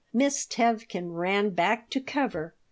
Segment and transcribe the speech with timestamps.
[0.11, 2.55] Miss Tevkin ran back to cover.